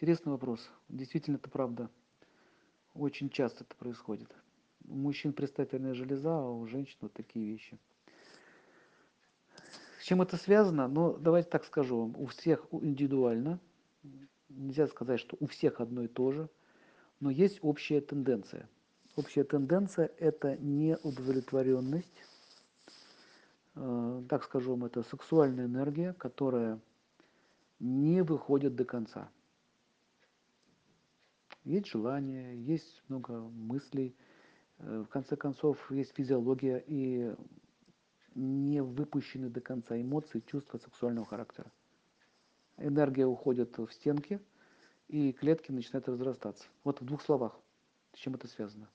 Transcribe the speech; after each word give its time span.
Интересный 0.00 0.32
вопрос. 0.32 0.66
Действительно, 0.88 1.36
это 1.36 1.50
правда. 1.50 1.90
Очень 2.94 3.28
часто 3.28 3.64
это 3.64 3.76
происходит. 3.76 4.34
У 4.88 4.94
мужчин 4.94 5.34
предстательная 5.34 5.92
железа, 5.92 6.38
а 6.38 6.50
у 6.50 6.66
женщин 6.66 6.96
вот 7.02 7.12
такие 7.12 7.44
вещи. 7.44 7.78
С 10.00 10.04
чем 10.04 10.22
это 10.22 10.38
связано? 10.38 10.88
Ну, 10.88 11.18
давайте 11.18 11.50
так 11.50 11.66
скажу 11.66 12.00
вам. 12.00 12.16
У 12.16 12.24
всех 12.24 12.66
индивидуально. 12.72 13.60
Нельзя 14.48 14.86
сказать, 14.86 15.20
что 15.20 15.36
у 15.38 15.46
всех 15.46 15.82
одно 15.82 16.04
и 16.04 16.08
то 16.08 16.32
же. 16.32 16.48
Но 17.20 17.30
есть 17.30 17.58
общая 17.60 18.00
тенденция. 18.00 18.70
Общая 19.16 19.44
тенденция– 19.44 20.10
это 20.18 20.56
неудовлетворенность, 20.56 22.24
э, 23.74 24.22
так 24.30 24.44
скажу 24.44 24.70
вам, 24.70 24.86
это 24.86 25.02
сексуальная 25.02 25.66
энергия, 25.66 26.14
которая 26.14 26.80
не 27.80 28.22
выходит 28.22 28.74
до 28.76 28.86
конца. 28.86 29.28
Есть 31.64 31.86
желание, 31.88 32.56
есть 32.62 33.02
много 33.08 33.40
мыслей, 33.40 34.16
э, 34.78 35.04
в 35.06 35.08
конце 35.08 35.36
концов 35.36 35.90
есть 35.90 36.14
физиология 36.14 36.82
и 36.86 37.34
не 38.34 38.82
выпущены 38.82 39.50
до 39.50 39.60
конца 39.60 40.00
эмоции, 40.00 40.40
чувства 40.40 40.78
сексуального 40.78 41.26
характера. 41.26 41.70
Энергия 42.78 43.26
уходит 43.26 43.76
в 43.76 43.90
стенки, 43.92 44.40
и 45.08 45.32
клетки 45.32 45.72
начинают 45.72 46.08
разрастаться. 46.08 46.66
Вот 46.84 47.00
в 47.00 47.04
двух 47.04 47.20
словах, 47.22 47.58
с 48.14 48.18
чем 48.18 48.36
это 48.36 48.46
связано. 48.46 48.88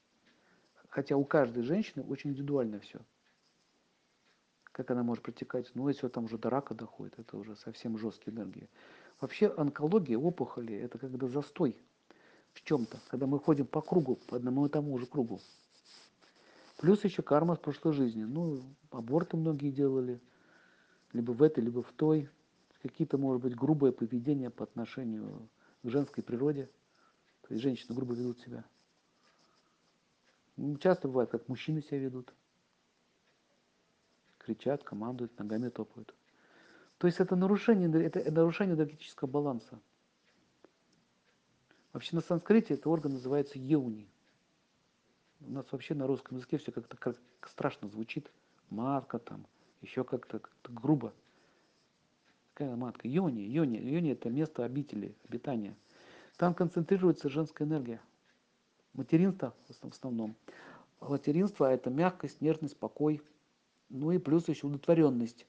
Хотя 0.89 1.17
у 1.17 1.25
каждой 1.25 1.63
женщины 1.63 2.03
очень 2.05 2.31
индивидуально 2.31 2.80
все. 2.80 3.00
Как 4.63 4.89
она 4.91 5.03
может 5.03 5.23
протекать? 5.23 5.70
Ну, 5.75 5.88
если 5.89 6.08
там 6.08 6.25
уже 6.25 6.38
до 6.38 6.50
рака 6.50 6.73
доходит, 6.73 7.20
это 7.20 7.38
уже 7.38 7.55
совсем 7.58 7.97
жесткие 7.97 8.34
энергии. 8.34 8.70
Вообще 9.20 9.53
онкология, 9.55 10.17
опухоли– 10.17 10.73
это 10.75 10.97
когда 10.97 11.27
застой 11.27 11.77
в 12.55 12.64
чем-то, 12.64 13.00
когда 13.09 13.27
мы 13.27 13.40
ходим 13.40 13.68
по 13.68 13.82
кругу, 13.82 14.16
по 14.27 14.38
одному 14.38 14.66
и 14.66 14.70
тому 14.70 14.98
же 14.98 15.06
кругу. 15.06 15.39
Плюс 16.78 17.03
еще 17.03 17.22
карма 17.22 17.56
с 17.56 17.59
прошлой 17.59 17.94
жизни. 17.94 18.23
Ну, 18.23 18.64
аборты 18.92 19.38
многие 19.38 19.72
делали, 19.72 20.20
либо 21.14 21.31
в 21.31 21.44
этой, 21.44 21.64
либо 21.64 21.84
в 21.84 21.92
той. 21.92 22.30
Какие-то, 22.81 23.17
может 23.17 23.42
быть, 23.42 23.56
грубое 23.56 23.92
поведение 23.92 24.50
по 24.50 24.64
отношению 24.64 25.50
к 25.84 25.89
женской 25.89 26.23
природе. 26.23 26.70
То 27.42 27.53
есть 27.53 27.62
женщины 27.62 27.95
грубо 27.95 28.14
ведут 28.14 28.39
себя. 28.39 28.64
Ну, 30.56 30.78
часто 30.78 31.08
бывает, 31.08 31.30
как 31.30 31.47
мужчины 31.50 31.81
себя 31.81 32.00
ведут. 32.00 32.34
Кричат, 34.38 34.84
командуют, 34.84 35.38
ногами 35.38 35.69
топают. 35.69 36.14
То 36.97 37.08
есть 37.08 37.19
это 37.19 37.36
нарушение, 37.36 38.03
это 38.03 38.31
нарушение 38.31 38.75
энергетического 38.75 39.28
баланса. 39.28 39.80
Вообще 41.95 42.17
на 42.17 42.21
санскрите 42.21 42.73
это 42.73 42.89
орган 42.89 43.13
называется 43.13 43.57
еуни. 43.57 44.05
У 45.39 45.49
нас 45.49 45.65
вообще 45.71 45.93
на 45.93 46.07
русском 46.07 46.35
языке 46.35 46.57
все 46.57 46.73
как-то 46.73 46.97
как 46.97 47.17
страшно 47.47 47.88
звучит. 47.88 48.29
Матка 48.69 49.17
там, 49.17 49.47
еще 49.81 50.03
как-то 50.03 50.39
как 50.39 50.73
грубо. 50.73 51.13
Какая 52.53 52.75
матка? 52.75 53.07
Йони, 53.07 53.43
йони. 53.43 53.77
Йони 53.77 54.11
это 54.11 54.29
место 54.29 54.66
обители, 54.66 55.16
обитания. 55.29 55.73
Там 56.35 56.53
концентрируется 56.53 57.29
женская 57.29 57.63
энергия. 57.63 58.01
Материнство 58.91 59.53
в 59.69 59.88
основном. 59.88 60.35
Материнство 60.99 61.71
это 61.71 61.89
мягкость, 61.89 62.41
нежность, 62.41 62.75
покой. 62.75 63.21
Ну 63.88 64.11
и 64.11 64.17
плюс 64.17 64.49
еще 64.49 64.67
удовлетворенность. 64.67 65.47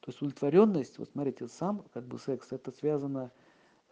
То 0.00 0.10
есть 0.10 0.20
удовлетворенность, 0.20 0.98
вот 0.98 1.08
смотрите, 1.08 1.48
сам 1.48 1.86
как 1.94 2.04
бы 2.04 2.18
секс, 2.18 2.52
это 2.52 2.70
связано 2.70 3.30
с 3.30 3.45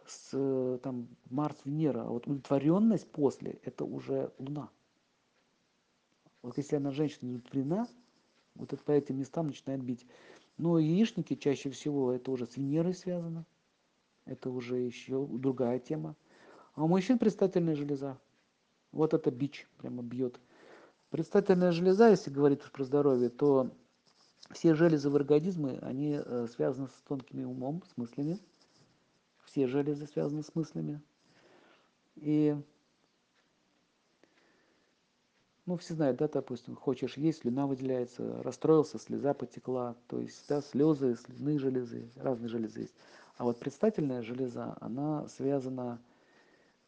с 0.07 0.29
э, 0.33 0.79
там, 0.83 1.07
Марс, 1.29 1.57
Венера, 1.65 2.01
а 2.01 2.09
вот 2.09 2.27
удовлетворенность 2.27 3.09
после– 3.11 3.59
это 3.63 3.85
уже 3.85 4.31
Луна. 4.37 4.69
Вот 6.41 6.57
если 6.57 6.75
она 6.75 6.91
женщина 6.91 7.31
удовлетворена, 7.31 7.87
вот 8.55 8.71
это 8.71 8.83
по 8.83 8.91
этим 8.91 9.17
местам 9.17 9.47
начинает 9.47 9.81
бить. 9.83 10.05
Но 10.57 10.79
яичники 10.79 11.35
чаще 11.35 11.69
всего 11.69 12.11
это 12.11 12.31
уже 12.31 12.45
с 12.45 12.55
Венерой 12.55 12.93
связано. 12.93 13.45
Это 14.25 14.49
уже 14.49 14.77
еще 14.77 15.25
другая 15.25 15.79
тема. 15.79 16.15
А 16.73 16.83
у 16.83 16.87
мужчин 16.87 17.19
предстательная 17.19 17.75
железа. 17.75 18.17
Вот 18.91 19.13
это 19.13 19.31
бич 19.31 19.67
прямо 19.77 20.01
бьет. 20.01 20.39
Предстательная 21.09 21.71
железа, 21.71 22.09
если 22.09 22.29
говорить 22.29 22.61
про 22.71 22.83
здоровье, 22.83 23.29
то 23.29 23.71
все 24.51 24.73
железы 24.73 25.09
в 25.09 25.15
организме, 25.15 25.79
они 25.81 26.19
э, 26.23 26.47
связаны 26.53 26.87
с 26.87 27.01
тонкими 27.07 27.43
умом, 27.43 27.83
с 27.89 27.97
мыслями 27.97 28.39
все 29.55 29.67
железы 29.67 30.05
связаны 30.07 30.43
с 30.43 30.53
мыслями. 30.53 31.01
И, 32.17 32.53
ну, 35.65 35.77
все 35.77 35.93
знают, 35.93 36.17
да, 36.17 36.27
допустим, 36.27 36.75
хочешь 36.75 37.15
есть, 37.15 37.39
слюна 37.39 37.65
выделяется, 37.65 38.43
расстроился, 38.43 38.99
слеза 38.99 39.33
потекла, 39.33 39.95
то 40.09 40.19
есть, 40.19 40.43
да, 40.49 40.59
слезы, 40.61 41.15
слюзные 41.15 41.57
железы, 41.57 42.09
разные 42.17 42.49
железы 42.49 42.81
есть. 42.81 42.93
А 43.37 43.45
вот 43.45 43.57
предстательная 43.57 44.21
железа, 44.23 44.77
она 44.81 45.25
связана 45.29 46.01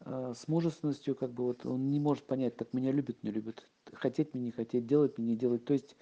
э, 0.00 0.34
с 0.36 0.46
мужественностью, 0.46 1.14
как 1.14 1.30
бы 1.30 1.44
вот 1.44 1.64
он 1.64 1.90
не 1.90 2.00
может 2.00 2.24
понять, 2.24 2.54
так 2.56 2.74
меня 2.74 2.92
любят, 2.92 3.22
не 3.22 3.30
любят, 3.30 3.66
хотеть 3.94 4.34
мне, 4.34 4.44
не 4.44 4.50
хотеть, 4.50 4.86
делать 4.86 5.16
мне, 5.16 5.28
не 5.28 5.36
делать. 5.36 5.64
То 5.64 5.72
есть 5.72 5.96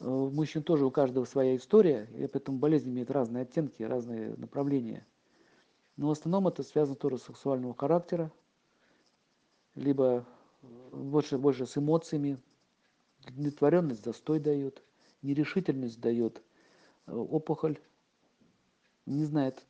э, 0.00 0.08
у 0.08 0.30
мужчин 0.30 0.64
тоже 0.64 0.84
у 0.84 0.90
каждого 0.90 1.26
своя 1.26 1.54
история, 1.54 2.08
и 2.18 2.26
поэтому 2.26 2.58
болезнь 2.58 2.90
имеет 2.90 3.12
разные 3.12 3.42
оттенки, 3.42 3.84
разные 3.84 4.34
направления. 4.36 5.06
Но 5.96 6.08
в 6.08 6.10
основном 6.10 6.48
это 6.48 6.62
связано 6.62 6.96
тоже 6.96 7.18
с 7.18 7.24
сексуального 7.24 7.74
характера, 7.74 8.32
либо 9.74 10.26
больше, 10.90 11.38
больше 11.38 11.66
с 11.66 11.76
эмоциями. 11.76 12.38
Удовлетворенность 13.28 14.04
застой 14.04 14.40
дает, 14.40 14.82
нерешительность 15.22 16.00
дает, 16.00 16.42
э, 17.06 17.12
опухоль, 17.12 17.78
не 19.06 19.24
знает. 19.24 19.64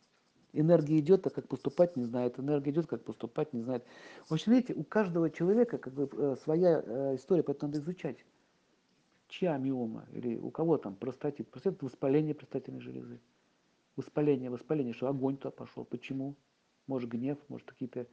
Энергия 0.55 0.99
идет, 0.99 1.27
а 1.27 1.31
как 1.31 1.49
поступать 1.49 1.97
не 1.97 2.05
знает. 2.05 2.39
Энергия 2.39 2.71
идет, 2.71 2.87
как 2.87 3.05
поступать 3.05 3.53
не 3.53 3.63
знает. 3.63 3.85
В 4.27 4.33
общем, 4.33 4.53
видите, 4.53 4.75
у 4.75 4.85
каждого 4.85 5.31
человека 5.31 5.79
как 5.79 5.93
бы 5.93 6.09
э, 6.13 6.37
своя 6.43 6.83
э, 6.85 7.17
история, 7.17 7.43
поэтому 7.43 7.73
надо 7.73 7.83
изучать. 7.83 8.25
Чья 9.29 9.57
миома 9.57 10.07
или 10.13 10.37
у 10.37 10.51
кого 10.51 10.77
там 10.77 10.95
простатит. 10.95 11.51
Простатит 11.51 11.83
воспаление 11.83 12.35
простатительной 12.35 12.81
железы 12.81 13.19
воспаление, 13.97 14.51
воспаление, 14.51 14.95
что 14.95 15.09
огонь 15.09 15.37
туда 15.37 15.51
пошел. 15.51 15.85
Почему? 15.85 16.37
Может 16.87 17.11
гнев, 17.11 17.39
может 17.49 17.69
какие-то 17.69 18.07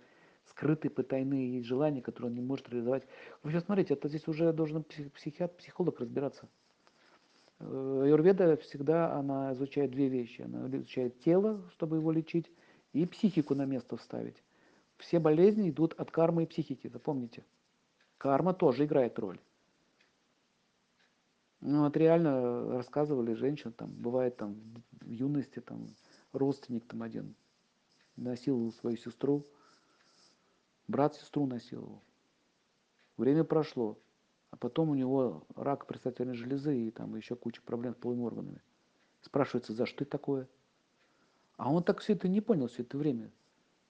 скрытые, 0.45 0.91
потайные 0.91 1.55
есть 1.55 1.67
желания, 1.67 2.01
которые 2.01 2.29
он 2.29 2.35
не 2.35 2.41
может 2.41 2.69
реализовать. 2.69 3.03
Вы 3.43 3.51
сейчас 3.51 3.65
смотрите, 3.65 3.93
это 3.93 4.07
здесь 4.09 4.27
уже 4.27 4.51
должен 4.53 4.83
психиатр, 4.83 5.55
психолог 5.57 5.99
разбираться. 5.99 6.47
Э, 7.59 8.05
Юрведа 8.07 8.57
всегда 8.57 9.13
она 9.13 9.53
изучает 9.53 9.91
две 9.91 10.07
вещи. 10.07 10.41
Она 10.41 10.67
изучает 10.67 11.19
тело, 11.19 11.61
чтобы 11.71 11.97
его 11.97 12.11
лечить, 12.11 12.51
и 12.93 13.05
психику 13.05 13.55
на 13.55 13.65
место 13.65 13.97
вставить. 13.97 14.43
Все 14.97 15.19
болезни 15.19 15.69
идут 15.69 15.93
от 15.93 16.11
кармы 16.11 16.43
и 16.43 16.45
психики, 16.45 16.87
запомните. 16.87 17.45
Карма 18.17 18.53
тоже 18.53 18.85
играет 18.85 19.17
роль. 19.19 19.39
Ну, 21.61 21.83
вот 21.83 21.97
реально 21.97 22.71
рассказывали 22.71 23.33
женщин, 23.33 23.73
там, 23.73 23.91
бывает 23.91 24.37
там 24.37 24.55
в 25.01 25.09
юности, 25.09 25.59
там, 25.59 25.87
родственник 26.31 26.87
там 26.87 27.03
один 27.03 27.35
насиловал 28.19 28.71
свою 28.73 28.97
сестру, 28.97 29.45
брат 30.87 31.15
сестру 31.15 31.45
насиловал. 31.45 32.01
Время 33.17 33.43
прошло, 33.43 33.97
а 34.51 34.57
потом 34.57 34.89
у 34.89 34.95
него 34.95 35.45
рак 35.55 35.85
предстательной 35.85 36.35
железы 36.35 36.77
и 36.77 36.91
там 36.91 37.15
еще 37.15 37.35
куча 37.35 37.61
проблем 37.61 37.93
с 37.93 37.97
половыми 37.97 38.25
органами. 38.25 38.61
Спрашивается, 39.21 39.73
за 39.73 39.85
что 39.85 40.05
такое? 40.05 40.47
А 41.57 41.71
он 41.71 41.83
так 41.83 41.99
все 41.99 42.13
это 42.13 42.27
не 42.27 42.39
понял 42.41 42.67
все 42.67 42.83
это 42.83 42.97
время. 42.97 43.31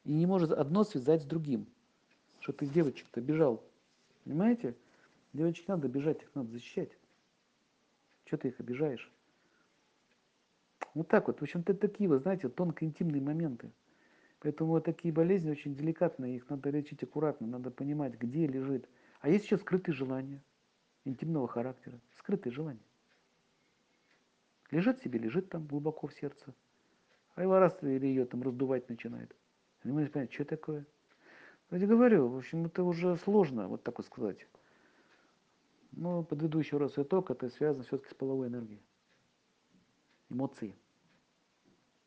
И 0.03 0.11
не 0.11 0.25
может 0.25 0.51
одно 0.51 0.83
связать 0.83 1.21
с 1.21 1.25
другим. 1.25 1.67
Что 2.39 2.53
ты 2.53 2.65
девочек-то 2.65 3.21
бежал. 3.21 3.63
Понимаете? 4.23 4.75
Девочек 5.33 5.67
надо 5.67 5.87
бежать, 5.87 6.23
их 6.23 6.33
надо 6.33 6.49
защищать. 6.49 6.89
Что 8.29 8.37
ты 8.37 8.49
их 8.49 8.59
обижаешь? 8.59 9.11
Вот 10.93 11.07
так 11.07 11.25
вот. 11.25 11.39
В 11.39 11.41
общем-то, 11.41 11.73
такие, 11.73 12.07
вы 12.07 12.19
знаете, 12.19 12.47
тонко 12.47 12.85
интимные 12.85 13.23
моменты. 13.23 13.71
Поэтому 14.39 14.69
вот 14.69 14.85
такие 14.85 15.11
болезни 15.11 15.49
очень 15.49 15.73
деликатные, 15.73 16.35
их 16.35 16.47
надо 16.47 16.69
лечить 16.69 17.01
аккуратно, 17.01 17.47
надо 17.47 17.71
понимать, 17.71 18.19
где 18.19 18.45
лежит. 18.45 18.87
А 19.21 19.29
есть 19.29 19.45
еще 19.45 19.57
скрытые 19.57 19.95
желания 19.95 20.43
интимного 21.05 21.47
характера, 21.47 21.99
скрытые 22.19 22.53
желания. 22.53 22.85
Лежит 24.69 24.99
себе, 24.99 25.17
лежит 25.17 25.49
там 25.49 25.65
глубоко 25.65 26.05
в 26.05 26.13
сердце. 26.13 26.53
А 27.33 27.41
его 27.41 27.57
раз 27.57 27.81
или 27.81 28.05
ее 28.05 28.27
там 28.27 28.43
раздувать 28.43 28.89
начинает. 28.89 29.35
Можете 29.83 30.11
понять, 30.11 30.31
что 30.31 30.45
такое. 30.45 30.85
Я 31.71 31.87
говорю, 31.87 32.27
в 32.27 32.37
общем, 32.37 32.67
это 32.67 32.83
уже 32.83 33.17
сложно, 33.17 33.67
вот 33.67 33.81
так 33.81 33.97
вот 33.97 34.05
сказать. 34.05 34.47
Но 35.91 36.23
подведу 36.23 36.59
еще 36.59 36.77
раз 36.77 36.97
итог, 36.97 37.31
это 37.31 37.49
связано 37.49 37.83
все-таки 37.83 38.11
с 38.11 38.15
половой 38.15 38.47
энергией. 38.47 38.81
Эмоции. 40.29 40.75